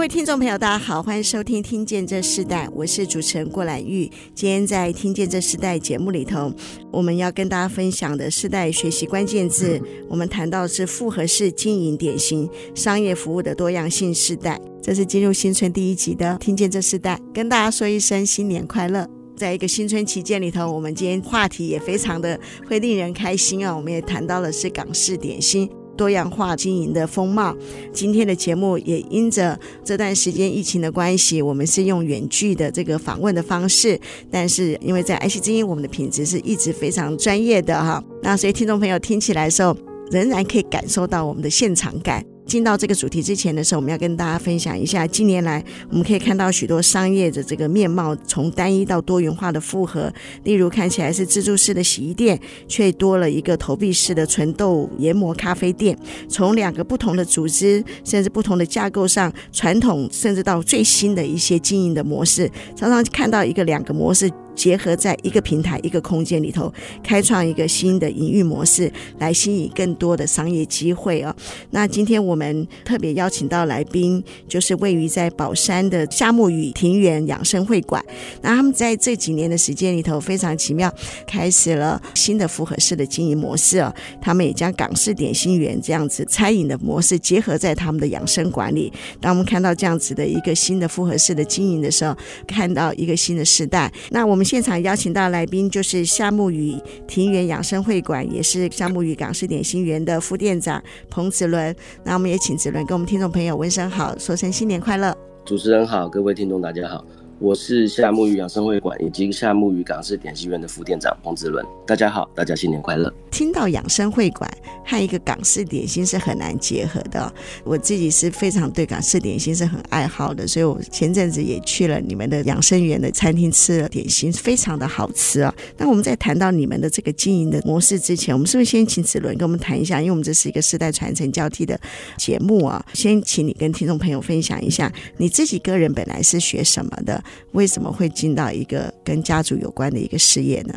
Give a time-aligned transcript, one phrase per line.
[0.00, 4.10] 各位听众朋友，大家好，欢迎收听《听见这世代》，我是主持人郭兰玉。
[4.34, 6.50] 今天在《听见这世代》节目里头，
[6.90, 9.78] 我们要跟大家分享的世代学习关键字，
[10.08, 14.58] 我们谈到的是复合式经营点心商业服务的多样性世代。
[14.82, 19.06] 这是进入新春第一集的《听见这世代》，跟大家说一声新年快乐。
[19.36, 23.76] 在一个新春期间里头，我们今天话题也非常的会令人开心啊！
[23.76, 25.68] 我们也谈到了是港式点心。
[26.00, 27.54] 多样化经营的风貌。
[27.92, 34.00] 今天的节目也因着这段时间疫情的关系，我们是用远距的这个访问的方式。
[34.30, 38.02] 但是因为在爱惜之音，我们的品质是一直非常专业的哈。
[38.22, 39.76] 那所以听众朋友听起来的时候，
[40.10, 42.24] 仍然可以感受到我们的现场感。
[42.50, 50.12] 进到这个主题之前的时候，我们要跟大家分享一下，近年来我们可以看到许多商业的这个面貌从单一到多元化的复合。
[50.42, 55.96] 例如，看起来是自助式的洗衣店，却多了一个投币式的纯豆研磨咖啡店。
[56.28, 64.28] 从两个不同的组织，甚至不同的架构上，传统甚至到最新的一些经营的模式，常常看到一个两个模式。
[64.54, 66.72] 结合在一个平台、一个空间里头，
[67.02, 71.34] 开创一个新的营运模式，来吸引更多的商业机会哦。
[71.70, 78.04] 那今天我们特别邀请到来宾，就是位于在宝山的夏沐雨庭园养生会馆。
[78.42, 80.92] 那他们在这几年的时间里头，非常奇妙，
[81.26, 83.94] 开始了新的复合式的经营模式哦。
[84.20, 88.92] 他们也将港式点心园这样子餐饮的模式结合在他们的养生馆里。
[89.20, 92.14] 当我们看到这样子的一个新的复合式的经营的时候，
[92.46, 93.90] 看到一个新的时代。
[94.10, 94.39] 那我们。
[94.40, 96.74] 我们现场邀请到来宾就是夏目雨
[97.06, 101.76] 庭园养生会馆，也是夏目雨港式点心园的副店长彭子伦。
[102.04, 105.14] 那我们也请子伦跟我们听众朋友问声好，说声新年快乐。
[105.44, 107.04] 主持人好，各位听众大家好。
[107.40, 113.10] 我是夏沐雨养生会馆以及夏沐雨港式点心园的副店长彭子伦，大家好，大家新年快乐。
[113.30, 114.50] 听到养生会馆
[114.84, 117.32] 和一个港式点心是很难结合的，
[117.64, 125.54] 我自己是非常对港式点心是很爱好的，所以我前阵子也去了你们的养生园的餐厅吃了点心，非常的好吃啊。
[125.78, 129.98] 那我们在谈到你们的这个经营的模式之前，我们是不是先请子伦跟我们谈一下？
[129.98, 131.80] 因为我们这是一个世代传承交替的
[132.18, 137.24] 节目啊，先请你跟听众朋友分享一下你自己个人本来是学什么的。
[137.52, 140.74] 为什么会进到一个跟家族有关的一个事业呢？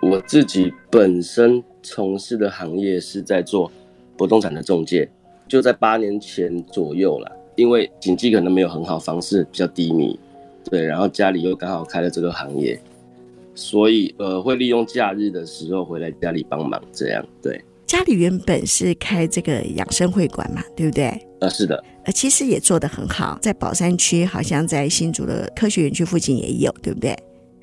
[0.00, 3.70] 我自己本身从事的行业是在做
[4.16, 5.08] 不动产的中介，
[5.46, 7.30] 就在八年前左右了。
[7.54, 10.18] 因为经济可能没有很好，房市比较低迷，
[10.64, 12.80] 对，然后家里又刚好开了这个行业，
[13.54, 17.62] 所以呃会利用假日的时候回来家里帮忙，这样对。
[17.92, 21.12] 家里原本是开这个养生会馆嘛，对不对？
[21.40, 21.84] 呃，是的。
[22.04, 27.14] 呃，其实也做得很好，在宝山区，好像在新竹的科学园区附近也有，对不对？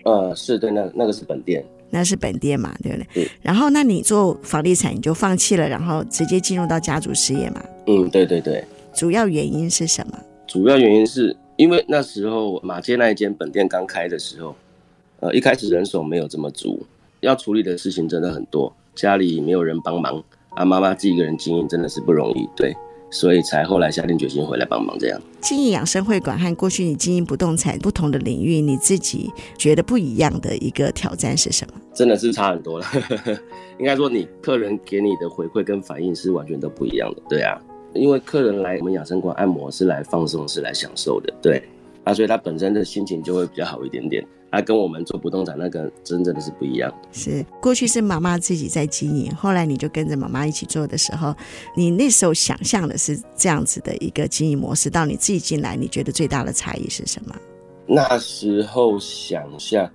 [0.06, 3.07] 呃，是对，那那个是本店，那是本店嘛，对不对？
[3.16, 3.31] 对。
[3.41, 7.63] 然后，那你做房地产你就放弃了，然后直接进入到家族事业嘛？
[7.88, 8.63] 嗯，对对对。
[8.94, 10.19] 主要原因是什么？
[10.46, 14.56] 主要原因是因为那时候马街那一间本店刚开的时候，
[15.22, 16.85] 呃，一开始人手没有这么足，
[17.22, 22.76] 要处理的事情真的很多，家里没有人帮忙，啊，妈妈自己一个人经营真的是不容易，对。
[23.12, 25.20] 所以才后来下定决心回来帮忙，这样。
[25.42, 31.82] 经营养生会馆和过去你经营不动产不同的领域，你自己觉得不一样的一个挑战是什么？
[31.92, 32.86] 真的是差很多了，
[33.80, 37.59] 应该说你客人给你的回馈跟反应是完全都不一样的，对啊。
[37.96, 41.64] 因为客人来我们养生馆按摩是来放松，是来享受的，对。
[42.04, 44.24] 啊，所以他本身的心情就会比较好一点点。
[44.50, 46.94] 啊，跟我们做不动产那个真正的是不一样。
[47.12, 51.35] 是过去是妈妈自己在经营，后来你就跟着妈妈一起做的时候，
[51.76, 57.35] 你那时候想象的是这样子的一个经营模式，到你自己进来，你觉得最大的差异是什么？
[57.85, 59.90] 那时候想象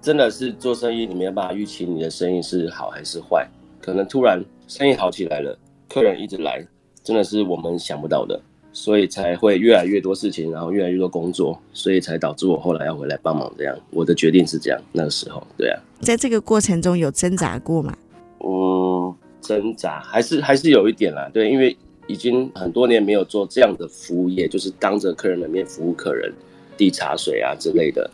[0.00, 3.48] 真的是做生意，你没有办法预期你的生意是好还是坏，
[3.80, 5.56] 可能突然生意好起来了，
[5.88, 6.66] 客人一直来，
[7.04, 8.40] 真的是我们想不到的。
[8.72, 13.52] 所以才会越来越多事情，然后越来越多工作，所以才导致我后来要回来帮忙。
[13.58, 14.80] 这样，我的决定是这样。
[14.92, 17.94] 那个时候，对啊，在这个过程中有挣扎过吗？
[18.40, 21.30] 嗯，挣扎还是还是有一点啦。
[21.32, 21.76] 对，因为
[22.06, 26.32] 已经很多年没有做这样的服务业，就是当着客人的面服务客人，
[26.76, 28.10] 递茶水啊之类的。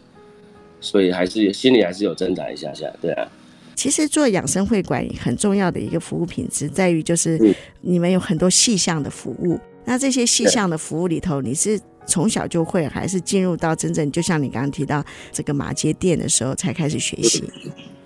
[0.80, 3.26] 所以还是心里还是有挣扎一下下，对啊。
[3.74, 9.58] 其实做养生会馆很重要的一个服务品质在于，就是你们有很多细项的服务。
[9.88, 15.02] 那这些细项的服务里头，你是从小就会，还是进入到真正就像你刚刚提到
[15.32, 17.42] 这个马街店的时候才开始学习？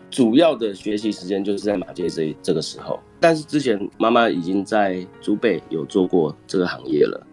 [0.09, 7.27] 主要的学习时间就是在马街这这个时候，但是之前妈妈已经在竹北有做过这个行业了。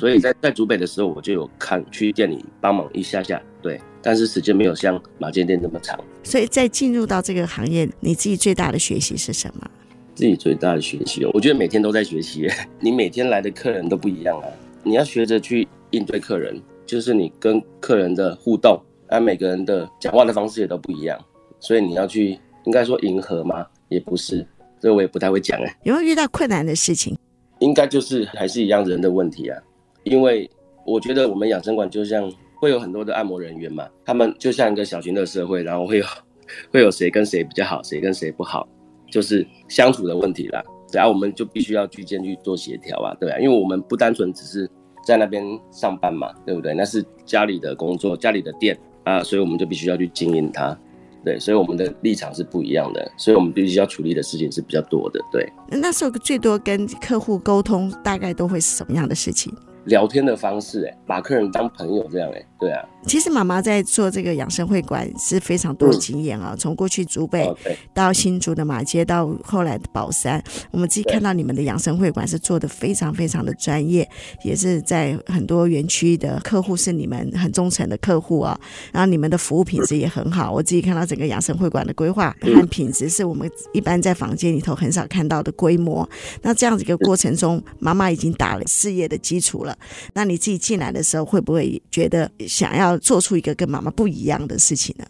[0.00, 5.96] 所以在在竹北的时候，我就有看去店里帮忙一下下，对，但是时间没有像马街店那么长。
[6.24, 9.70] 所以在进入到这个行业，你自己最大的学习是什么？
[10.16, 12.48] 自己最大的学习，我觉得每天都在学习。
[12.80, 14.48] 你每天来的客人都不一样啊，
[14.82, 21.22] 你要学着去应对客人，就是你跟客人的互动，啊，每个人的讲话的方式也都不一样，
[21.60, 23.66] 所以你要去，应该说迎合吗？
[23.88, 24.44] 也不是，
[24.80, 25.76] 这个我也不太会讲哎。
[25.84, 27.14] 有没有遇到困难的事情？
[27.58, 29.62] 应该就是还是一样人的问题啊，
[30.04, 30.48] 因为
[30.86, 36.04] 我觉得我们养生馆就像会有很多的按摩人员嘛，他们就像一个小型的社会，然后会有
[36.72, 38.66] 会有谁跟谁比较好，谁跟谁不好，
[39.10, 40.62] 就是相处的问题啦。
[40.92, 44.70] 然后我们就必须要去间去做协调啊，对啊，因为我们不单纯只是
[45.04, 46.74] 在那边上班嘛，对不对？
[46.74, 50.78] 那是家里的工作，家里的店啊，所以我们就必须要去经营它。
[51.24, 55.20] 对，所以我们的立场是不一样的，所以我们必须要处理的事情是比较多的。
[55.32, 59.52] 对，那时候最多跟客户沟通，大概都会是什么样的事情？
[59.86, 62.88] 聊天的方式，哎，把客人当朋友这样，哎，对啊。
[63.06, 67.48] 其实妈妈在做这个养生会馆是非常多经验啊，从、嗯、过去竹北
[67.94, 70.42] 到新竹的马街，到后来的宝山，
[70.72, 74.08] 我们自己看到你们的养生会馆是做的非常非常的专业，
[74.42, 78.58] 也是在很多园区的客户是你们很忠诚的客户啊。
[78.92, 86.08] 然后你们的服务品质也很好，我自己看到整个养生会馆的规划和品质是我们一般在房间里头很少看到的规模。
[86.42, 89.76] 那这样子一个过程中，妈妈已经打了事业的基础了。
[90.14, 92.95] 那你自己进来的时候，会不会觉得想要？
[92.98, 95.06] 做出一个跟妈妈不一样的事情呢？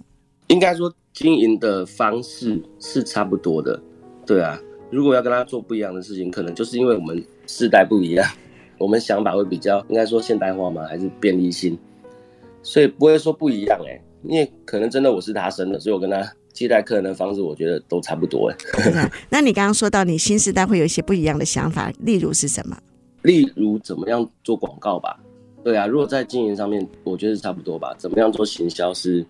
[0.48, 3.80] 应该说经营的方式是差不多的，
[4.24, 4.60] 对啊。
[4.90, 8.24] 如果要跟他做不一样的事情，可能就是因为我们世代不一样，
[8.78, 10.86] 我们想法会比较应该说现代化吗？
[10.88, 11.76] 还是便利性？
[12.62, 19.10] 所以不会说不一样哎、欸，因为可能真的我是他生的，所以我跟他接待客人的方式，我觉得都差不多哎、欸。
[19.28, 22.78] 那你刚刚说到你新时代会有一些不一样的想法，例如是什么？
[23.22, 25.18] 例如怎么样做广告吧。
[25.66, 27.92] 对啊，如果在经营上面，我觉得是差不多吧。
[27.98, 29.26] 怎么样做行销是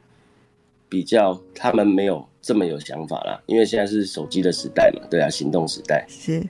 [0.87, 6.47] 比较他们没有这么有想法啦，因为现在是手机的时代嘛，对啊，行动时代是。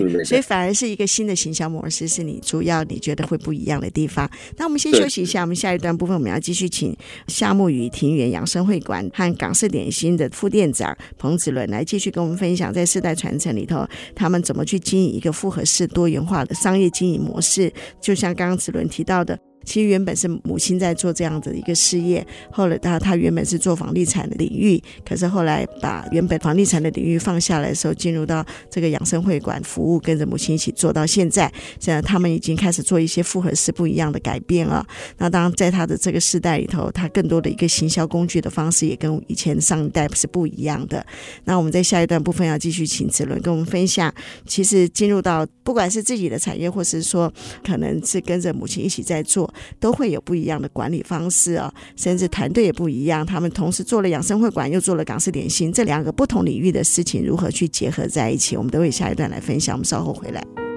[0.00, 4.30] 对，所以反而是一个新的行销模式，是你主要你觉得会不一样的地方。
[4.56, 6.96] 那我们先休息一下，我们下一段部分我们要继续请
[7.28, 17.72] 夏目雨庭园养生会馆和港式点心的副店长彭子伦来继续跟我们分享，在世代传承里头，他们怎么去经营一个复合式多元化的商业经营模式。
[18.00, 19.38] 就像刚刚子伦提到的。
[19.64, 31.52] 其实原本是母亲在做这样子的一个事业，后来他他原本是做房地产的领域，可是后来把原本房地产的领域放下来的时候，进入到这个养生会馆服务，跟着母亲一起做到现在。
[31.78, 34.86] 现在他们已经开始做一些复合式不一样的改变了。
[35.18, 41.04] 那当在他的这个世代里头，他更多的一个行销工具的方式也跟以前上一代是不一样的。
[41.44, 44.12] 那我们在下一段部分要继续请子伦跟我们分享，
[44.46, 47.32] 其实进入到不管是自己的产业，或是说
[47.64, 49.51] 可能是跟着母亲一起在做。
[49.78, 53.24] 都会有不一样的管理方式啊，甚至团队也不一样。
[53.24, 58.56] 他们同时做了养生会馆，又做了港式点心，这两个不同领域的事情如何去结合在一起？
[58.56, 59.74] 我们都会下一段来分享。
[59.74, 60.71] 我们稍后回来。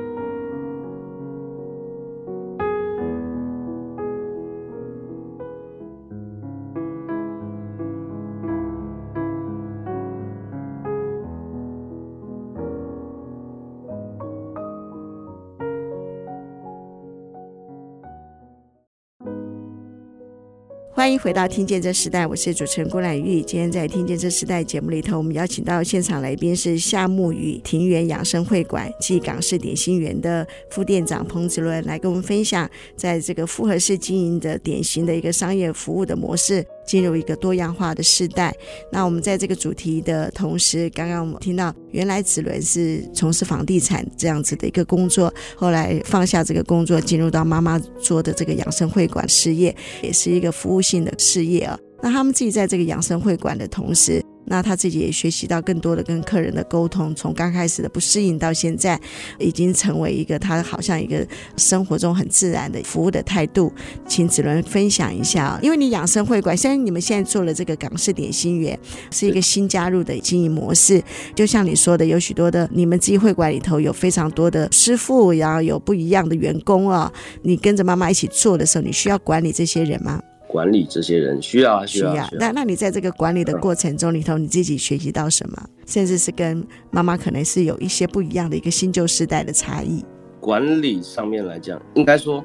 [20.96, 23.42] 欢迎回到《听见这时代》，我是主持人郭兰玉。
[23.42, 36.66] 今天在《听见这时代》节目里头，我们邀请到现场来宾是夏木雨庭园养生会馆暨港式点心园的副店长彭子伦，来跟我们分享，在这个复合式经营的典型的一个商业服务的模式。
[36.86, 38.56] 进入一个多样化的时代。
[38.92, 51.78] 那我们在这个主题的同时，刚刚我们听到，原来子伦是从事房地产这样子的一个工作，后来放下这个工作，进入到妈妈做的这个养生会馆事业，也是一个服务性的事业啊。
[52.02, 59.00] 那他们自己在这个养生会馆的同时，那他自己也学习到更多的跟客人的沟通，从刚开始的不适应到现在，
[59.40, 61.26] 已经成为一个他好像一个
[61.58, 63.72] 生活中很自然的服务的态度。
[64.08, 68.78] 请子伦分享一下，因为你养生会馆，虽然你们现在做了这个港式点心园，
[69.12, 77.12] 是一个新加入的经营模式，就像你说的，有许多的你们自己会馆里头有非常多的师傅，然后有不一样的员工啊。
[77.42, 80.22] 你跟着妈妈一起做的时候，你需要管理这些人吗？
[80.56, 82.14] 管理这些人需要啊，需要。
[82.14, 82.30] 需要。
[82.40, 85.70] 那那你在这个管理的过程中里头，你自己学习到什么？
[85.86, 90.02] 甚至是跟妈妈可能是有一些不一样的一个新旧时代的差异。
[90.40, 92.42] 管理上面来讲，应该说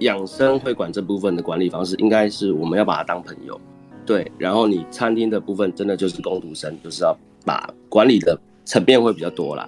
[0.00, 3.58] 养生会馆这部分的管理方式，应该是我们要把它当朋友，
[4.04, 4.30] 对。
[4.36, 7.16] 然后你餐厅的部分，真的就是工读生，就是要
[7.46, 9.66] 把管理的层面会比较多啦。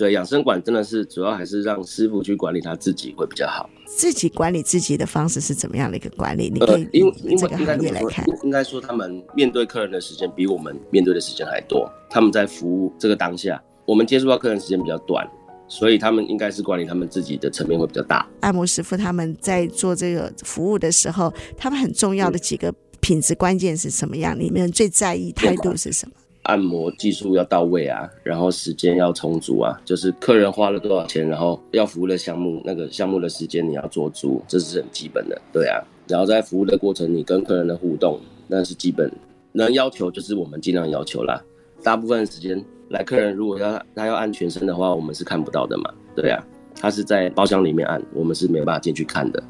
[0.00, 3.68] 对，养生馆真的是主要还是让师傅去管理他自己会比较好。
[3.84, 6.48] 自己管理自己的方式是怎么样的一个管理？
[6.48, 11.86] 你可以因为因为这个行业来看，应该说他们面对客人的时间比我们面对的时间还多。
[12.08, 15.28] 他们在服务这个当下，我们接触到客人时间比较短。
[15.68, 18.26] 所以他们应该是管理他们自己的层面会比较大。
[18.40, 24.34] 按摩师傅他们在做这个服务的时候，他们很重要的几个品质关键是什么样？
[24.34, 26.14] 你们最在意态度是什么？
[26.42, 35.82] 按摩技术要到位啊，然后时间要充足啊，就是客人花了多少钱，然后要服务的项目那个项目的时间你要做足，这是很基本的，对啊。
[36.08, 39.10] 然后在服务的过程，你跟客人的互动那是基本，
[39.52, 41.42] 能要求就是我们尽量要求啦。
[41.82, 42.64] 大部分时间。
[42.90, 46.44] 来客人如果要他要按全身的话，我们是看不到的嘛，对啊，
[46.74, 49.40] 他是在包厢里面按，我们是没办法进去看的，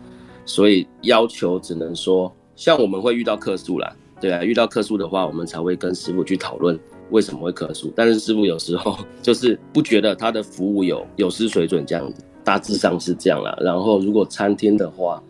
[0.45, 6.79] 所以要求只能说，像我们会遇到客诉啦，对啊，遇到客诉的话，我们才会跟师傅去讨论
[7.11, 13.57] 为什么会客诉，但是师傅有时候 就是不觉得他的服务有有失水准这样子，大致上是这样啦。
[13.61, 15.23] 然后如果餐厅的话，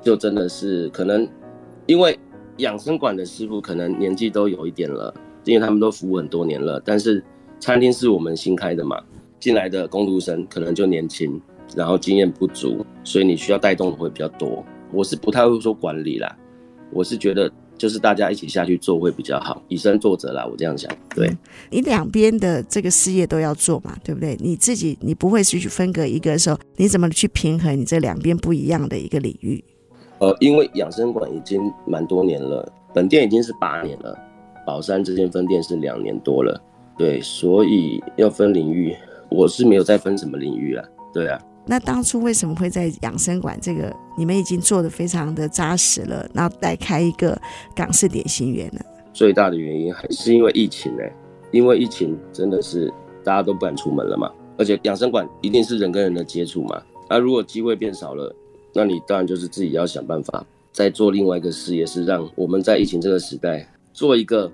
[0.00, 1.28] 就真的是可能
[1.86, 2.18] 因为
[2.58, 5.12] 养生馆的师傅可能年纪都有一点了，
[5.44, 7.22] 因为他们都服务很多年了，但是。
[7.60, 9.02] 餐厅是我们新开的嘛，
[9.40, 11.42] 进来的工读生可能就年轻，
[11.74, 14.64] 然后经验不足，所以你需要带动的会比较多。
[14.92, 16.38] 我是不太会说管理啦，
[16.92, 20.90] 我是觉得就是大家一起下去做会比较好，以身作则啦，我这样想。
[21.14, 21.30] 对，
[21.70, 24.36] 你两边的这个事业都要做嘛，对不对？
[24.40, 29.62] 你自己你不会去分隔一个的时候，你怎么去平衡你这两边不一样的一个领域？
[30.18, 34.18] 呃，因为养生馆已经蛮多年了，本店已经是八年了，
[34.66, 36.60] 宝山这间分店是两年多了。
[36.98, 38.92] 对，所以要分领域，
[39.30, 40.84] 我是没有再分什么领域啊。
[41.14, 47.38] 对啊，那当初为什么会在养生馆这个你们已经做得非常的扎实了，然后来开一个
[47.74, 48.80] 港式点心园呢？
[49.12, 51.02] 最大的原因还是因为疫情呢、
[51.50, 58.34] 因为疫情真的是大家都不敢出门了嘛，而且养生馆一定是人跟人的接触嘛，那、如果机会变少了，
[58.72, 64.50] 那你当然就是自己要想办法再做另外一个事业，是让我们在疫情这个时代做一个。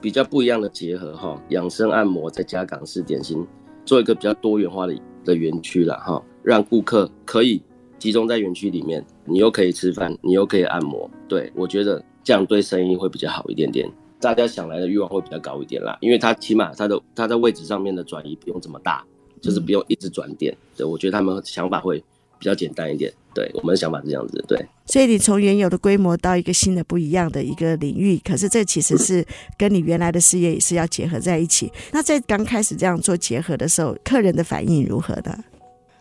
[0.00, 3.42] 比较不一样的结合哈，养生按摩再加港式点心，
[3.86, 4.94] 做一个比较多元化的
[5.24, 7.60] 的园区了哈，让顾客可以
[7.98, 19.02] 集中在园区里面，你又可以吃饭，你又可以按摩，对，我觉得这样对生意会比较好一点点，大家想来的欲望会比较高一点啦，因为它起码它的它在位置上面的转移不用这么大，
[19.40, 21.98] 就是不用一直转点，对，我觉得他们想法会
[22.38, 23.12] 比较简单一点。
[23.34, 24.64] 对，我们的想法是这样子，对。
[24.86, 29.26] 所以你从原有的规模到一个新的不一样的一个领域，可是这其实是
[29.58, 31.68] 跟你原来的事业也是要结合在一起。
[31.90, 35.36] 那在刚开始这样做结合的时候，客人的反应如何的？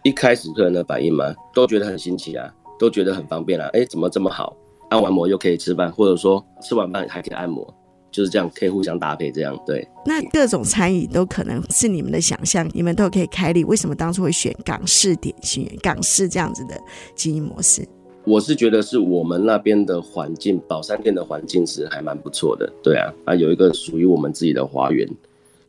[0.03, 3.69] 一开始客人的反应嘛，都觉得很新奇啊，都觉得很方便啊。
[3.74, 4.55] 哎，怎么这么好？
[4.89, 7.74] 按完摩又可以吃饭，或者说吃完饭还可以按摩。
[8.12, 9.88] 就是这样，可以互相搭配，这样对。
[10.05, 13.63] 那各种餐饮都可能是你们的想象，你们都可以开立。
[13.63, 16.79] 为什么当初会选港式点心、港式这样子的
[17.15, 17.88] 经营模式？
[18.25, 25.10] 我是觉得是我们那边的环境，宝山店的环境是还蛮不错的，对啊，啊有一个属于我们自己的花园，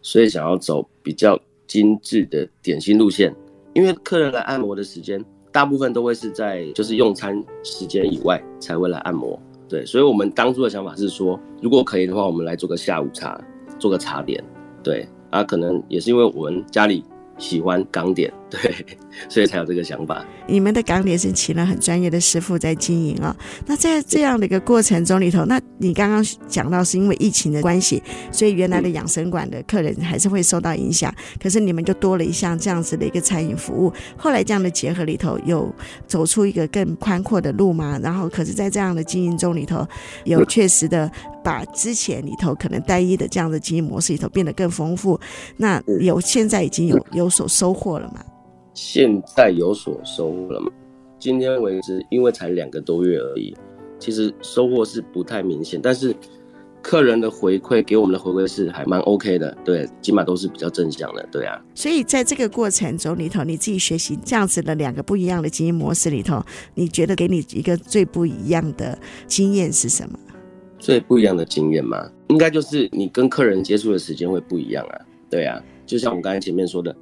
[0.02, 3.34] 所以想要走比较精致的点心路线。
[3.74, 9.38] 因为客人来按摩的时间，大部分都会是在就是用餐时间以外才会来按摩。
[9.68, 13.38] 对，所以我们当初的想法是说，如果可以的话，我们来做个下午茶，
[13.78, 14.42] 做个茶点。
[14.82, 17.04] 对，啊，可能也是因为我们家里。
[17.38, 18.86] 喜欢港点， 对，
[19.28, 20.24] 所以才有这个想法。
[20.46, 23.34] 你们的港点是请了很专业的师傅在经营啊、
[23.66, 31.12] 那在这样的一个过程中里头，那你刚刚讲到是因为疫情的关系，所以原来的养生馆的客人还是会受到影响。
[31.42, 33.92] 可是你们就多了一项这样子的一个餐饮服务。
[34.16, 35.72] 后来这样的结合里头，有
[36.06, 37.98] 走出一个更宽阔的路吗？
[38.02, 39.86] 然后，可是在这样的经营中里头，
[40.24, 41.10] 有确实的。
[41.44, 45.20] 把之前里头可能单一的这样的经营模式里头变得更丰富，
[45.58, 48.24] 那有现在已经有有所收获了吗？
[48.72, 50.68] 现在有所收获了吗？
[51.18, 53.54] 今天为止，因为才两个多月而已，
[53.98, 56.14] 其实收获是不太明显，但是
[56.82, 61.58] 客人的回馈给我们的回馈是还蛮 OK 的，对，起码都是比较正向的，对啊。
[61.74, 70.18] 所以在这个过程中里头，你自己学习这样子的两个不一样的经营模式里头，你觉得给你一个最不一样的经验是什么？
[70.84, 75.00] 最不一样的经验嘛，应该就是你跟客人接触的时间会不一样啊。
[75.30, 76.94] 对啊，就像我们刚才前面说的，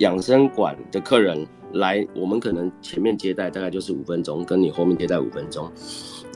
[0.00, 5.72] 养生馆的客人来，我们可能前面接待大概就是五分钟，跟你后面接待五分钟，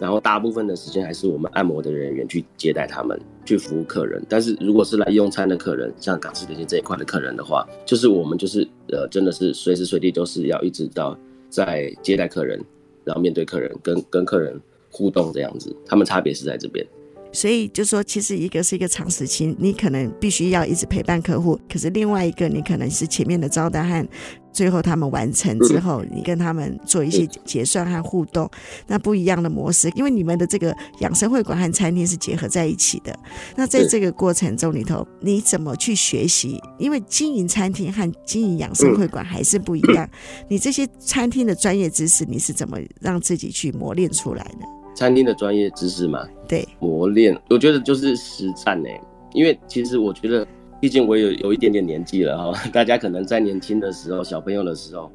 [0.00, 4.24] 然后大部分的时间还是我们按摩的人员去接待他们，去服务客人。
[4.26, 11.14] 但是如果是来用餐的客人，像港式点心这一块的客人的话，就是我们就是呃，真的是随时随地都是要一直到
[11.50, 12.58] 在接待客人，
[13.04, 14.58] 然后面对客人，跟跟客人
[14.94, 16.86] 互动这样子，他们差别是在这边。
[17.32, 24.06] 所以就说，其实一个是一个长时期，你可能必须要一直陪伴客户；可是另外一个，你可能是前面的招待和
[24.52, 28.48] 最后他们完成之后，你跟他们做一些结算和互动，
[28.86, 29.90] 那不一样的模式。
[29.96, 33.12] 因为你们的这个养生会馆和餐厅是结合在一起的。
[33.56, 36.60] 那在这个过程中里头，你怎么去学习？
[36.78, 40.08] 因为经营餐厅和经营养生会馆还是不一样。
[40.48, 44.83] 你这些餐厅的专业知识，你是怎么让自己去磨练出来的？
[44.94, 48.88] 餐厅的专业知识嘛，对，磨练，我觉得就是实战呢。
[49.32, 50.46] 因为其实我觉得，
[50.80, 55.10] 毕竟我有有一点点年纪了哈， 大家可能在年轻的时候，小朋友的时候，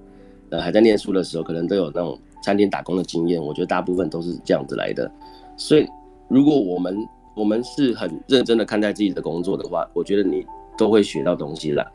[0.50, 3.41] 呃，还在念书的时候，可能都有那种餐厅打工的经验。
[3.41, 5.09] 我觉得大部分都是这样子来的。
[5.55, 5.88] 所以，
[6.27, 10.45] 如果我们我们是很认真的看待自己的工作的话，我觉得你
[10.77, 11.86] 都会学到东西啦。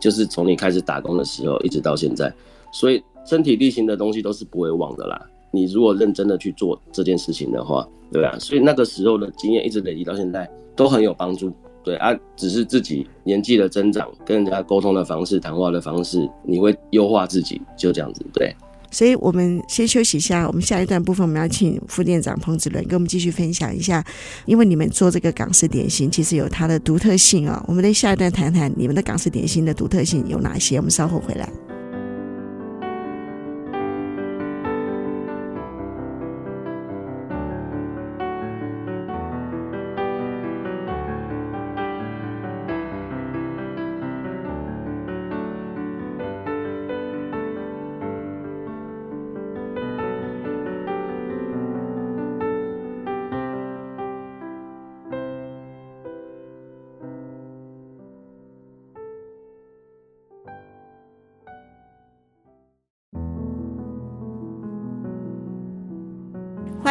[0.00, 2.32] 就是从你开始打工的时候，一直到现在，
[2.72, 5.26] 所以身体力行的东西都是不会忘的啦。
[5.50, 11.52] 你如果认真的去做这件事情的话，对啊，所以那个时候的经验一直累积到现在都很有帮助，
[11.82, 18.54] 对啊，只是自己年纪的增长，跟人家沟通的方式、谈话的方式，你会优化自己，就这样子，对。
[18.90, 24.02] 所以我们先休息一下，我们下一段部分我们要请副店长彭子伦跟我们继续分享一下，
[24.46, 31.46] 因为你们做这个港式点心其实有它的独特性啊、哦，我们在下一段谈谈你们的港式点心的独特性有哪些，我们稍后回来。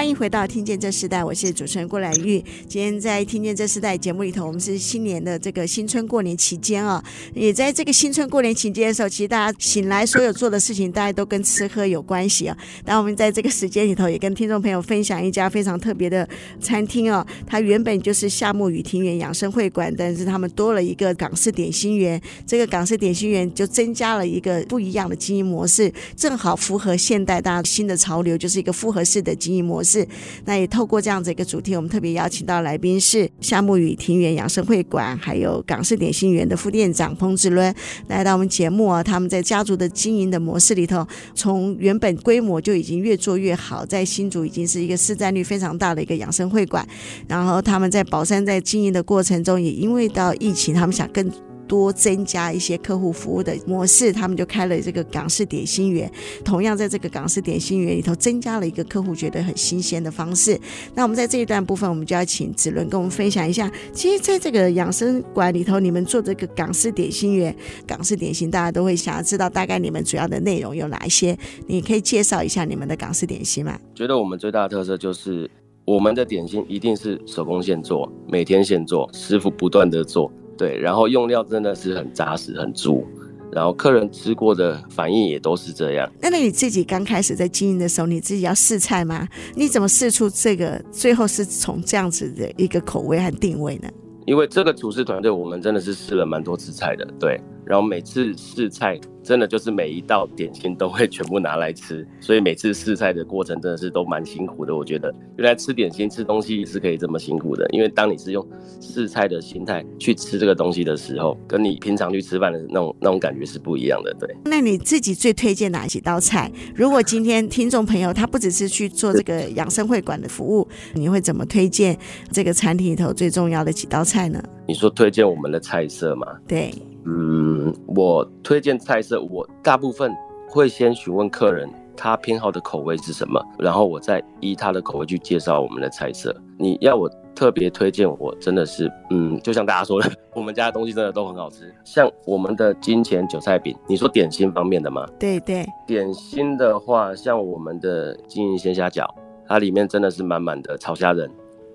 [0.08, 2.42] 欢迎回到《听见这时代》，我是主持人郭兰玉。
[2.66, 12.58] 今天在《听见这时代》节目里头，我们是新年的这个新春过年期间啊，也在这个新春过年期间的时候，其实大家醒来所有做的事情，大家都跟吃喝有关系啊。
[12.86, 16.26] 那我们在这个时间里头，也跟听众朋友分享一家非常特别的
[16.62, 29.97] 餐厅啊，它原本就是夏目雨庭园养生会馆，但是他们多了一个港式点心园，这个港式点心园就增加了一个不一样的经营模式，正好符合现代大家新的潮流，就是一个复合式的经营模式。
[29.98, 30.08] 是，
[30.46, 37.74] 那也透过这样子一个主题，我们特别邀请到来宾是夏目雨庭园养生会馆，还有港式点心园的副店长彭志伦
[38.08, 39.02] 来到我们节目啊。
[39.02, 46.88] 他们在家族的经营的模式里头，从原本规模就已经越做越好，在新竹已经是一个市占率非常大的一个养生会馆。
[47.28, 51.47] 然后他们在宝山在经营的过程中，也因为到疫情，他们想更。
[51.68, 56.12] 多增加一些客户服务的模式，他们就开了这个港式点心园。
[56.44, 60.60] 同样在这个港式点心园里头，增加了一个客户觉得很新鲜的方式。
[60.96, 63.72] 那我们在这一段部分，我们就要请子伦跟我们分享一下。
[63.94, 71.38] 其实，在这个养生馆里头，你们做这个港式点心园，港式点心大家都会想要知道大概你们主要的内容有哪一些？
[71.68, 73.78] 你可以介绍一下你们的港式点心吗？
[73.94, 75.50] 觉得我们最大的特色就是
[75.86, 80.32] 我们的点心一定是手工现做，每天现做，师傅不断的做。
[80.58, 83.06] 对，然后用料真的是很扎实、很足，
[83.52, 86.12] 然后客人吃过的反应也都是这样。
[86.22, 89.28] 那那你自己刚开始在经营的时候，你自己要试菜吗？
[89.56, 90.82] 你怎么试出这个？
[90.92, 93.90] 最后是从这样子的一个口味和定位呢？
[94.26, 97.40] 因为这个厨师团队，我们真的是试了蛮多次菜的，对。
[97.68, 104.74] 然后每次试菜，真的就是每一道点心都会全部拿来吃，所以每次试菜的过程真的是都蛮辛苦的。
[104.76, 108.48] 我觉得原来吃点心、吃东西是可以这么辛苦的，因为当你是用
[108.80, 114.16] 试菜的心态去吃这个东西的时候，跟你平常去吃饭的那种那种感觉是不一样的。
[114.18, 116.50] 对，那你自己最推荐哪几道菜？
[116.74, 121.98] 如果今天听众朋友他不只是去做这个养生会馆的服务，你会怎么推荐
[122.32, 124.42] 这个餐厅里头最重要的几道菜呢？
[124.68, 126.28] 你说推荐我们的菜色吗？
[126.48, 126.74] 对。
[127.10, 130.14] 嗯，我推荐菜色，我大部分
[130.50, 136.36] 会先询问客人他偏好的口味是什么，然后我再依他的口味去介绍我们的菜色。
[136.58, 141.74] 你要我特别推荐，我真的是，嗯，就像大家说的，我们家的东西真的都很好吃。
[141.86, 145.06] 像我们的金钱韭菜饼，你说点心方面的吗？
[145.18, 149.08] 对对，点心的话，像我们的金银鲜虾饺，
[149.48, 151.32] 它里面真的是满满的炒虾仁，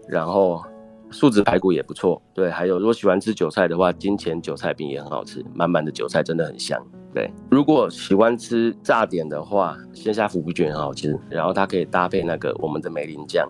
[0.06, 0.62] 然后。
[1.12, 6.82] 素质排骨也不错，对，还有如果喜欢吃韭菜的话，金钱韭菜饼也很好吃，满满的韭菜真的很香。
[7.14, 13.46] 对，如果喜欢吃炸点的话，鲜虾腐皮卷很好吃，然后它可以搭配那个我们的梅林酱，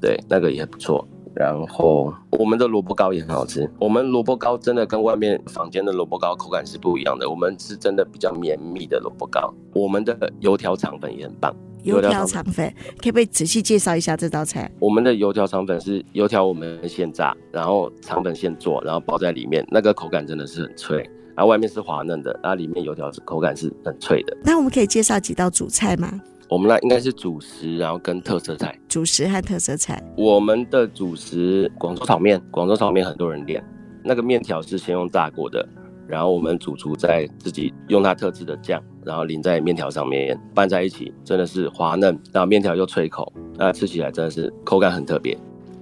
[0.00, 1.06] 对，那个也不错。
[1.34, 9.50] 然后我们的萝卜糕也很好吃，我们萝卜糕真的跟外面坊间的萝卜糕口感是不一样的，我们是真的比较绵密的萝卜糕。
[9.74, 14.70] 我们的油条肠粉也很棒，油条肠粉可不可以仔细介绍一下这道菜？
[14.78, 20.98] 我们的油条肠粉是油条我们现炸，然后肠粉现做，然后包在里面，那个口感真的是很脆，
[21.34, 24.36] 然后外面是滑嫩的，然后里面油条是口感是很脆的。
[24.44, 26.20] 那我们可以介绍几道主菜吗？
[26.48, 28.78] 我们那应该是主食，然后跟特色菜。
[28.86, 30.02] 主食和特色菜。
[30.16, 33.64] 我们的主食广州炒面，广州炒面很多人练，
[34.04, 35.66] 那个面条是先用炸过的，
[36.06, 45.36] 然后我们主厨再自己用它特制的酱，然后淋在面条上面拌在一起，真的是滑嫩，然后面条又脆口，那吃起来真的是口感很特别。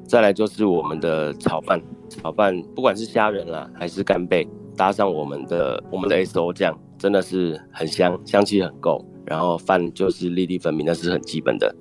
[0.04, 9.04] 再来就是我们的炒饭，炒饭不管是虾仁啦还是干贝，搭上我们的我们的 SO 酱，真的是很香，香气很够。
[9.26, 11.72] 然后饭就是粒粒分明，那是很基本的，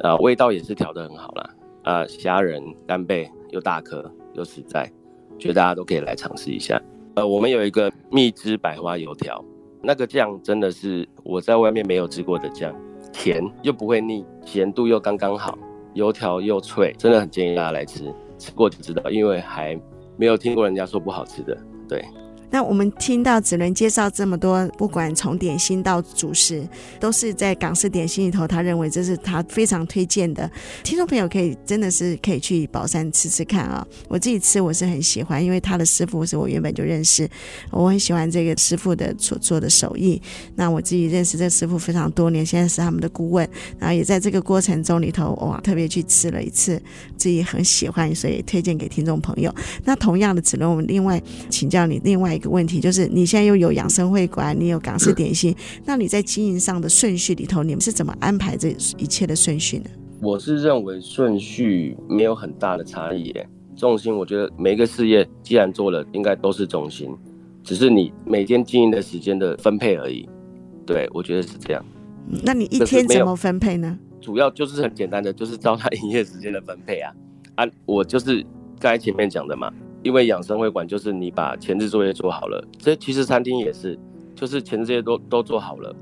[0.00, 1.50] 啊，味道也是调得很好啦。
[1.84, 4.90] 啊，虾仁干贝又大颗又实在，
[5.38, 6.78] 觉得大家都可以来尝试一下。
[7.14, 9.42] 呃，我们有一个蜜汁百花油条，
[9.82, 12.74] 那个酱真的是我在外面没有吃过的酱，
[13.12, 15.56] 甜又不会腻，咸度又刚刚好，
[15.94, 19.78] 油条又脆，真的很建议大家来吃，吃过就知道，因为还
[20.16, 21.56] 没有听过人家说不好吃的，
[21.88, 22.04] 对。
[22.50, 26.66] 那我们听到子伦介绍这么多，不管从点心到主食，
[27.00, 30.50] 都是在港式点心里头，他认为这是他非常推荐的。
[30.82, 33.86] 听众朋友可以真的是可以去宝山吃吃看啊！
[34.08, 37.28] 我自己吃我是很喜欢，因为他的师傅是我原本就认识，
[37.70, 40.20] 我很喜欢这个师傅的所做的手艺。
[40.54, 46.80] 那我自己认识这师傅非常多年，现在是他们的顾问，然后也在这个过程中里头哇，特别去吃了一次，
[47.26, 49.52] 自己很喜欢，所以推荐给听众朋友。
[49.84, 52.32] 那同样的，子龙，我们另外请教你另外。
[52.36, 59.86] 一个问题就是，你现在又有养生会馆，你有港式点心，那你在经营上的顺序里头，你们是怎么安排这一切的顺序呢？
[60.20, 67.10] 我是认为顺序没有很大的差异耶，重心我觉得每一个事业既然做了，应该都是重心，
[67.64, 70.28] 只是你每天经营的时间的分配而已。
[70.84, 71.82] 对，我觉得是这样。
[72.44, 73.98] 那你一天怎么分配呢？
[74.26, 77.14] 主要就是很简单的，就是照他营业时间的分配啊。
[77.54, 78.44] 啊，我就是
[78.80, 79.72] 刚才前面讲的嘛。
[80.02, 83.96] 因为养生会馆就是你把前置作业做好了，这其实餐厅也是，
[84.34, 85.94] 就是前置作业都都做好了，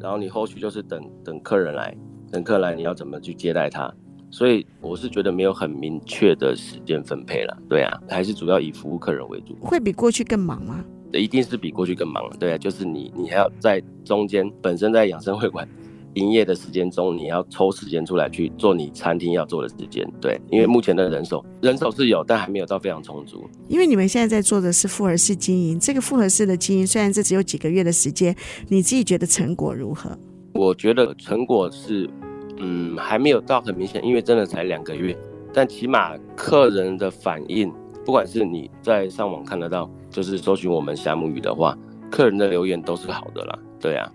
[0.00, 1.94] 然后你后续就是等等客人来，
[2.30, 3.92] 等客人来你要怎么去接待他，
[4.30, 9.54] 所以我是觉得没有很明确的时间分配了，对啊，还是主要以服务客人为主。
[9.60, 10.82] 会比过去更忙吗？
[11.12, 15.66] 一定是比过去更忙了，对啊，就是你你还要在中间本身在养生会馆。
[16.16, 23.48] 营业的时间中，你要抽时间出来去做你餐厅要做的时间，对，因为目前的人手人手是有，但还没有到非常充足。
[23.68, 28.34] 因为你们现在在做的是复合式经营，这个复合式的经营虽然这只有几个月的时间，
[28.68, 30.18] 你自己觉得成果如何？
[30.54, 32.08] 我觉得成果是，
[32.56, 35.14] 嗯，还没有到很明显，因为真的才两个月，
[35.52, 37.70] 但起码客人的反应，
[38.06, 41.76] 不管是你在上网看得到，就是搜寻我们虾木鱼的话，
[42.10, 44.10] 客人的留言都是好的啦，对啊。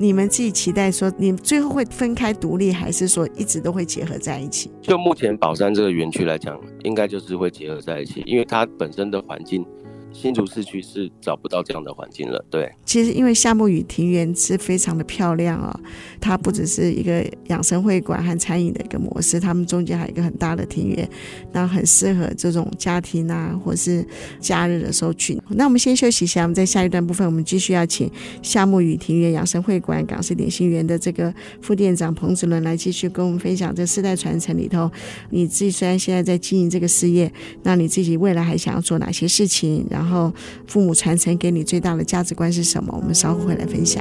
[0.00, 4.70] 你们自己期待说，你最后会分开独立，还是说一直都会结合在一起？
[4.80, 9.66] 就目前宝山这个园区来讲，应该就是会结合在一起，因为它本身的环境。
[10.12, 12.44] 新竹市区是找不到这样的环境了。
[12.50, 15.74] 对，其实因为夏目雨庭园是非常的漂亮啊、哦，
[16.20, 21.08] 它不只是一个养生会馆和餐饮的一个模式，他们中间还有一个很大的庭园，
[21.52, 24.04] 那很适合这种家庭啊，或是
[24.40, 25.40] 假日的时候去。
[25.50, 28.10] 那我们先休息一下，我们在下一段部分，我们继续要请
[28.42, 34.90] 夏目雨庭园养生会馆港式点心园的这个副店长彭子伦来继续跟我们分享这世代传承里头，
[35.30, 39.86] 你自己虽然现在在经营这个事业，那你自己未来还想要做哪些事情？
[39.98, 40.32] 然后
[40.68, 42.94] 父母传承给你最大的价值观是什么？
[42.96, 44.00] 我们稍后会来分享。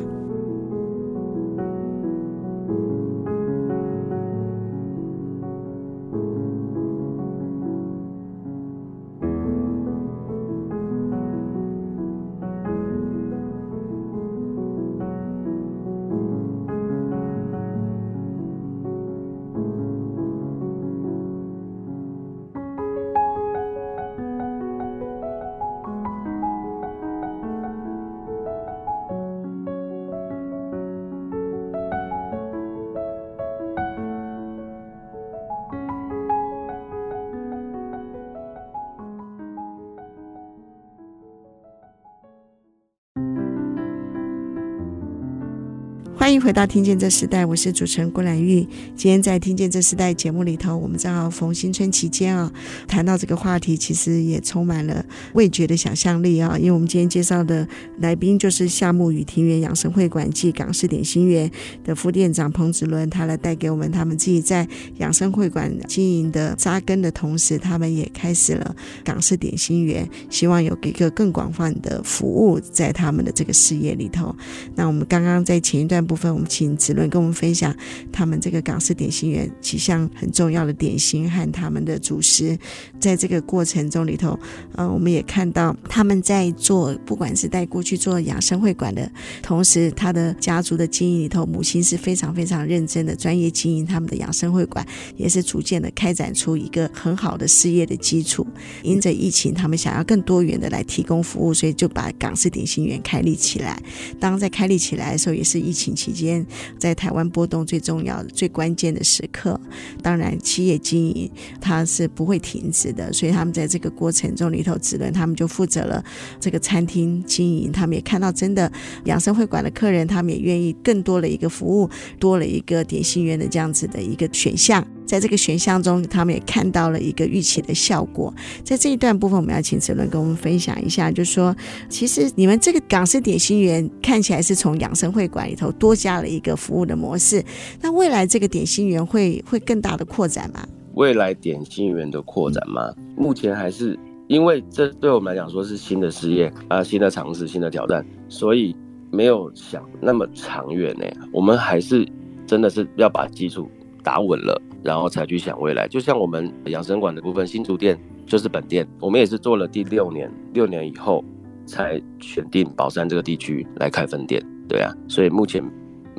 [46.47, 48.65] 回到《听见这时代》，我是主持人郭兰玉。
[48.95, 52.49] 今天在《听见这时代》节目里头，我们正好逢新春期间啊，
[52.88, 56.57] 谈到这个话题，其实也充满了味觉的想象力啊。
[56.57, 61.51] 因为我们今天介绍的来宾就是夏目雨庭园养生会馆暨港式点心园
[61.83, 64.65] 的副店长彭子伦，他来带给我们他们自己在
[64.99, 74.33] 养生会馆经营的扎根的同时，他们也开始了港式点心园，希望有一个更广泛的服务在他们的这个事业里头。
[74.75, 75.97] 那我们刚刚在前一段。
[76.07, 77.76] 部分，我们请子伦跟我们分享
[78.12, 82.56] 他们这个港式点心园几项很重要的点心和他们的主食。
[83.00, 84.39] 在这个过程中里头，
[84.73, 98.45] 呃，我们也看到他们在做，不管是带过去做养生会馆的同时，他的家族的经营里头，母亲是非常非常认真的专业经营他们的养生会馆，也是逐渐的开展出一个很好的事业的基础。
[98.84, 103.82] 因着疫情，他们想要更多元的来提供服务，所以就把港式点心园开立起来。
[104.19, 105.88] 当在开立起来的时候，也是疫情。
[105.97, 106.45] 期间，间
[106.77, 109.60] 在台湾波动最重要、最关键的时刻，
[110.01, 111.30] 当然企业经营
[111.62, 116.03] 它是不会停止的，所以他们在这个过程中里头，只能他们就负责了
[116.39, 117.71] 这个餐厅经营。
[117.71, 118.71] 他们也看到真的
[119.06, 124.86] 养生会馆的客人，他们也愿意更多的一个服务，多了一个点心员的这样子的一个选项。
[125.08, 128.32] 在这个选项中，他们也看到了一个预期的效果。
[128.63, 131.56] 在这一段部分，我们要请哲伦跟我们分享一下，就是说，
[131.89, 137.43] 其实你们这个港式点心园看起来是从养生会馆里头多加了一个服务的模式。
[137.82, 140.67] 那未来这个点心园会会更大的扩展吗？
[140.93, 142.93] 未来点心园的扩展吗？
[143.15, 148.76] 目前还是因为这对我们来讲说是新的事业啊，新的尝试，新的挑战，所以
[149.12, 151.06] 没有想那么长远呢。
[151.32, 152.08] 我们还是
[152.46, 153.70] 真的是要把基础
[154.08, 154.62] 打稳了。
[154.84, 161.26] 然后才去想未来，就像我们养生馆的部分，新竹店就是本店，我们也是做了第六年，六年以后
[161.65, 165.62] 才选定宝山这个地区来开分店，对啊，所以目前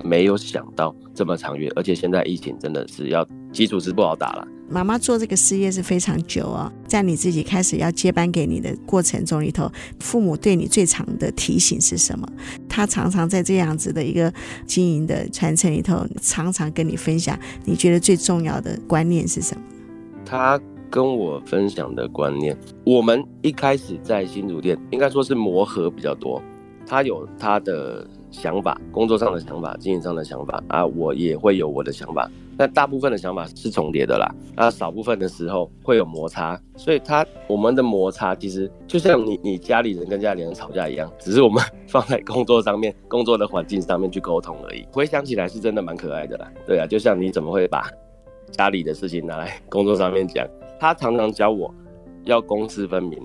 [0.04, 4.46] 没有想到这么长远，而且现在疫情真的是要基础是不好打了。
[4.70, 12.28] 妈妈做这个事业是非常久哦，在你自己开始要接班给你的过程中里头，父母对你最长的提醒是什么？
[12.68, 14.32] 他常常在这样子的一个
[14.66, 19.62] 经营的传承里头，常常跟你分享，你觉得最重要的观念是什么？
[20.24, 26.42] 他跟我分享的观念，我们一开始在新竹店，应该说是磨合比较多，
[26.86, 28.06] 他有他的。
[28.30, 32.30] 想法，工作上的想法，经营上的想法啊，我也会有我的想法。
[32.56, 36.60] 但大部分的想法是重叠的啦，啊，少部分的时候会有摩擦。
[36.76, 44.84] 所以他我们的摩擦其实就像你你家里人跟家里人吵架一样，只是我们放在工作上面、 工作的环境上面去沟通而已。
[44.92, 46.50] 回想起来是真的蛮可爱的啦。
[46.66, 47.88] 对啊，就像你怎么会把
[48.50, 50.44] 家里的事情拿来工作上面讲？
[50.80, 51.72] 他常常教我
[52.24, 53.18] 要公私分明。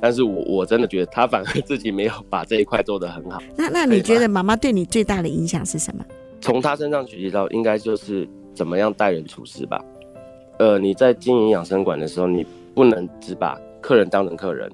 [0.00, 3.40] 但是我我真的觉得他反而自己没有把这一块做得很好。
[3.56, 6.04] 那那你觉得妈妈对你最大的影响是什么？
[6.40, 9.82] 从他身上学习到，应该就是怎么样待人处事吧。
[10.58, 14.70] 呃，你在经营养生馆的时候，你不能只把客人当成客人，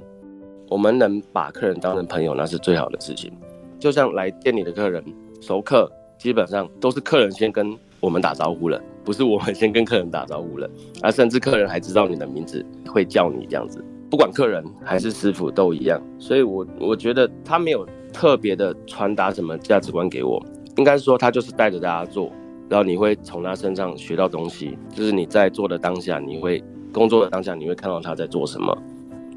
[0.68, 3.32] 我们能把客人当成朋友，那是最好的事情。
[3.78, 5.02] 就像来店里的客人
[5.40, 10.70] 熟客，基本上都是客人先跟我们打招呼了，不是我们先跟客人打招呼了，
[11.02, 13.84] 而甚至客人还知道你的名字，会叫你这样子。
[14.12, 20.38] 不管客人还是师傅都一样，所以我我觉得他没有特别的传达什么价值观给我，
[20.76, 22.30] 应该说他就是带着大家做，
[22.68, 28.76] 然后你会从他身上学到东西，就是你在做的当下，你会工作的当下，你会看到他在做什么，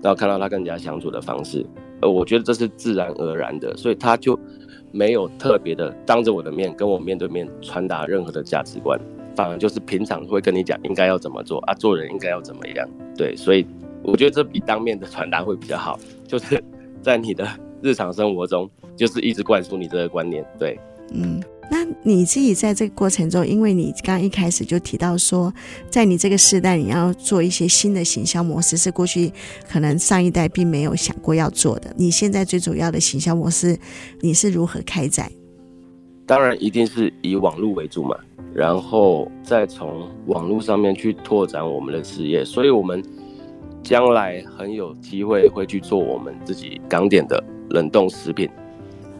[0.03, 1.65] 然后看到他跟人家相处的方式，
[2.01, 4.37] 呃，我觉得这是自然而然的，所以他就
[4.91, 8.99] 没有特别的当着我的面跟我面对面传达任何的价值观，
[9.37, 12.85] 反而就是平常会跟你讲应该要怎么做啊，做人应该要怎么样，
[13.17, 13.65] 对，所以。
[14.05, 16.63] 我觉得这比当面的传达会比较好， 就是
[17.01, 17.47] 在你的
[17.81, 20.45] 日常生活中，就是一直灌输你这个观念。
[20.59, 20.79] 对，
[21.11, 21.41] 嗯，
[21.71, 25.51] 那你自己在这个过程中，因为你刚刚一开始就提到说，
[25.89, 29.31] 在你这个时代，你要做一些新的行销模式，是过去
[29.67, 31.91] 可能上一代并没有想过要做的。
[31.97, 33.77] 你现在最主要的行销模式，
[34.21, 35.31] 你是如何开展？
[36.27, 38.15] 当然，一定是以网络为主嘛，
[38.53, 43.03] 然后再从网络上面去拓展我们的事业，所以我们。
[43.85, 48.49] 将来很有机会会去做我们自己港点的冷冻食品，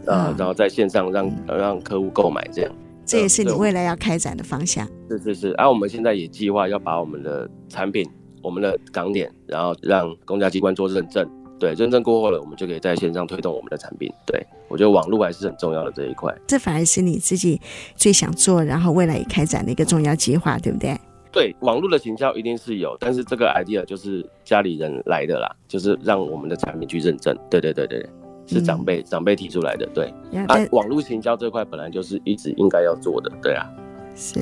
[0.06, 2.72] 啊、嗯，然后在线上让让客户购买这样，
[3.04, 4.84] 这也是你未来要开展的方向。
[5.08, 8.04] 是是是，而、啊、我们现在也计划要把我们的产品、
[8.42, 11.24] 我们的港点，然后让公家机关做认证，
[11.60, 14.12] 对，认证过后了，我们就可以在线上推动我们的产品。
[14.26, 16.34] 对，我觉得网络还是很重要的这一块。
[16.48, 17.60] 这反而是你自己
[17.94, 20.98] 最想做，然后未来也开展的一个重要计划，对不对？
[21.36, 27.36] 对，网络的行销一定是有，但是这个 idea 就是家里人来的啦，就是让我们的产品去认证。
[27.50, 28.08] 对对对对。
[28.48, 29.84] 是长辈、嗯、长辈提出来的。
[29.92, 30.06] 对，
[30.46, 33.28] 啊，网络行销这块本来就是一直应该要做的。
[33.42, 33.66] 对啊，
[34.14, 34.38] 是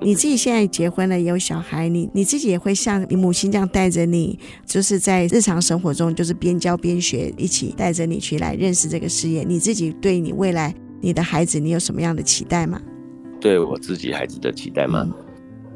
[0.00, 9.44] 你自己现在结婚了，有小孩，你你自己也会像你母亲这样带着你，就是在日常生活中就是边教边学，一起带着你去来认识这个事业。
[9.44, 12.80] 你自己对你未来你的孩子，你有什么样的期待吗？
[13.38, 15.06] 对我自己孩子的期待吗？
[15.06, 15.12] 嗯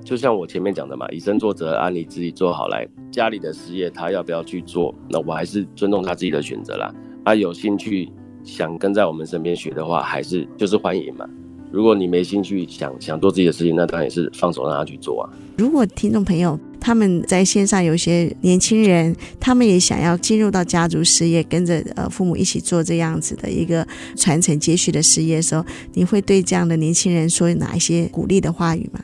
[0.06, 2.86] 就像我前面讲的嘛，以身作则，按你自己做好来。
[3.10, 6.94] 家里的事业他要不要去做，那我还是尊重他自己的选择啦。
[7.24, 8.08] 他有兴趣
[8.44, 11.28] 想跟在我们身边学的话，还是就是欢迎嘛。
[11.72, 15.26] 如果你没兴趣想想做自己的事情，那当然也是放手让他去做啊。
[15.58, 25.64] 如果听众朋友他们在线上有些年轻人，他们也想要进入到家族事业，跟着呃父母一起做这样子的一个传承接续的事业的时候，
[25.94, 29.00] 你会对这样的年轻人说哪一些鼓励的话语吗？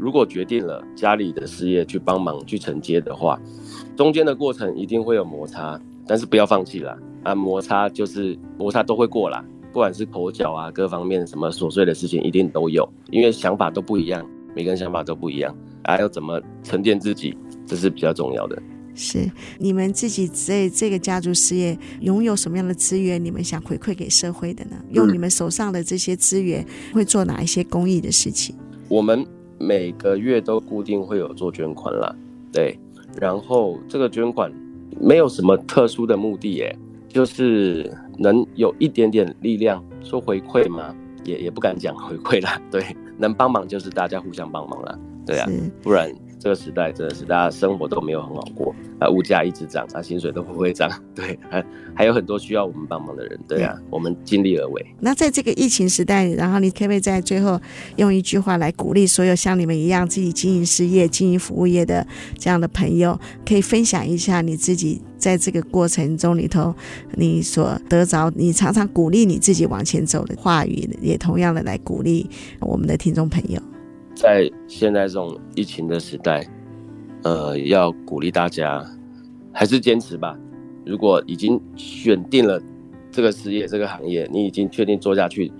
[0.00, 3.38] 如果决定了家里的事业去帮忙去承接的话，
[3.94, 6.96] 中间的过程一定会有摩擦，但是不要放弃啦。
[7.22, 7.34] 啊！
[7.34, 17.36] 摩擦就是摩擦都会过啦，不管是口角啊，各方面什么琐碎的事情一定都有，因为想法都不一样，每个人想法都不一样，还、啊、要怎么沉淀自己，
[17.66, 18.56] 这是比较重要的。
[18.94, 23.22] 是你们自己在这个家族事业拥有什么样的资源？
[23.22, 24.82] 你们想回馈给社会的呢？
[24.92, 28.56] 用你们手上的这些资源，会做哪一些公益的事情？
[28.88, 29.26] 我们。
[29.60, 32.16] 每个月都固定会有做捐款啦，
[32.50, 32.78] 对，
[33.20, 34.50] 然后这个捐款
[34.98, 36.74] 没有什么特殊的目的，耶，
[37.06, 42.82] 就是能有一点点力量，说回馈吗，也也不敢讲回馈啦，对，
[43.18, 45.46] 能帮忙就是大家互相帮忙啦，对啊，
[45.82, 46.10] 不然。
[46.40, 54.86] 这个时代真的是大家生活都没有很好过啊，物价一直涨啊，薪水都不会涨， 对，还还有很多需要我们帮忙的人，对啊，我们尽力而为。
[54.98, 57.60] 那在这个疫情时代，然后你可不可以在最后
[57.96, 62.06] 用一句话来鼓励所有像你们一样自己经营事业、经营服务业的
[62.38, 66.74] 这样的朋友，可以分享一下你自己在这个过程中里头
[67.16, 72.26] 你所得着，你常常鼓励你自己往前走的话语，也同样的来鼓励
[72.60, 73.60] 我们的听众朋友。
[74.20, 76.46] 在现在这种疫情的时代，
[77.22, 78.84] 呃，要鼓励大家
[79.50, 80.38] 还是坚持吧。
[80.84, 82.60] 如果已经选定了
[83.10, 85.50] 这个事业、这个行业，你已经确定做下去，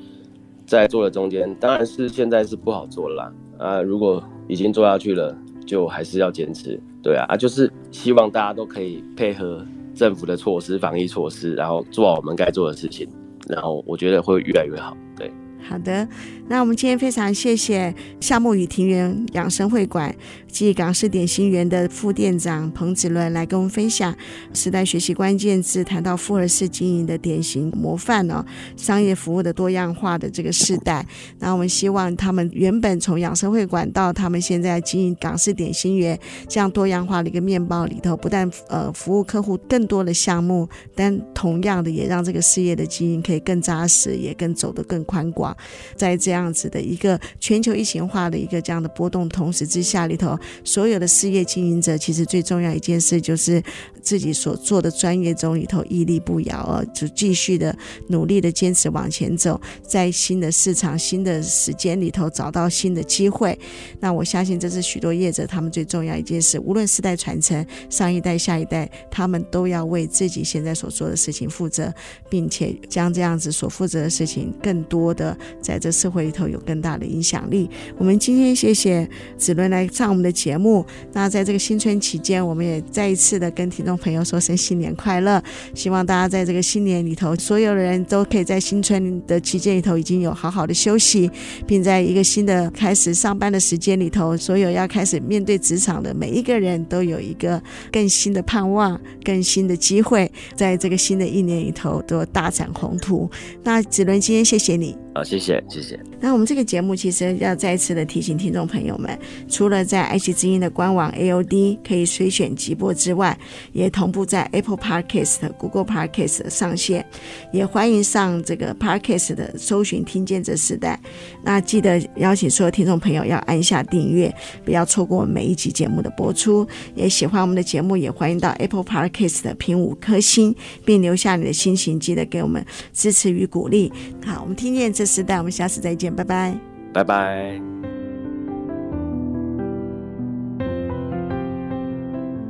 [0.66, 3.32] 在做的中间，当然是现在是不好做了啦。
[3.56, 6.78] 啊，如果已经做下去了，就还是要坚持。
[7.02, 13.08] 对啊，啊，就是希望大家都可以配合政府的措施、防疫措施，然后做好我们该做的事情，
[13.48, 14.94] 然后我觉得会越来越好。
[15.16, 15.32] 对。
[15.62, 16.08] 好的，
[16.50, 20.12] 那我们今天非常谢谢夏目雨庭园养生会馆
[20.48, 24.12] 暨港式点心园的副店长彭子伦来跟我们分享
[24.52, 28.44] 时代学习关键字，谈到复合式经营的典型模范哦，
[28.76, 31.06] 商业服务的多样化的这个世代。
[31.38, 45.56] 那我们希望他们原本从养生会馆到他们现在经营港式点心园这样多样化的一个面包里头，不但呃服务客户更多的项目，但同样的也让这个事业的经营可以更扎实，也更走得更宽广。
[45.94, 53.62] 在这样这样子的一个全球疫情化的一个这样的波动同时之下里头，所有的事业经营者其实最重要一件事就是
[54.02, 57.76] 自己所做的专业中里头屹立不摇啊，就继续的
[58.08, 63.58] 努力的坚持往前走，在新的市场、新的时间里头找到新的机会。
[64.00, 71.92] 那我相信这是许多业者他们最重要一件事，无论世代传承，上一代、下一代，他们都要为自己现在所做的事情负责，
[72.28, 75.36] 并且将这样子所负责的事情更多的。
[75.60, 77.68] 在这社会里头有更大的影响力。
[77.98, 80.84] 我们今天谢谢子伦来上我们的节目。
[81.12, 85.42] 那在这个新春期间，我们也再一次的跟听众跟朋友说声新年快乐。
[85.74, 91.30] 希望大家在这个新年里头，所有的人都可以在新春的期间里头已经有好好的休息，
[91.66, 103.28] 并在一个新的开始上班的时间里头，所有要开始面对职场的每一个人都有一个更新的盼望、更新的机会，在这个新的一年里头都大展宏图。
[103.64, 104.96] 那子伦，今天谢谢你。
[105.12, 105.98] 好，谢谢，谢谢。
[106.20, 109.18] 那我们这个节目其实要再次的提醒听众朋友们，
[109.48, 113.36] 除了在爱奇艺之音的官网 AOD 可以随选即播之外，
[113.72, 117.04] 也同步在 Apple Podcast、Google Podcast 上线，
[117.52, 120.98] 也欢迎上这个 Podcast 的搜寻“听见这时代”。
[121.42, 124.32] 那记得邀请所有听众朋友要按下订阅，
[124.64, 126.64] 不要错过每一集节目的播出。
[126.94, 133.92] 也喜欢我们的节目，也欢迎到 Apple Podcast 的评五颗星，并留下你的心情，记得给我们支持与鼓励。
[134.24, 136.54] 好，我们听见这时代，我们下次再见，拜拜，
[136.92, 137.58] 拜拜。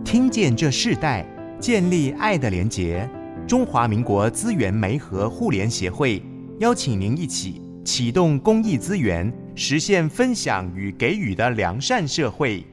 [0.05, 1.25] 听见这世代，
[1.61, 3.09] 建立爱的连结。
[3.47, 6.21] 中华民国资源媒和互联协会
[6.59, 12.67] 邀请您一起启动公益资源，实现分享与给予的良善社会。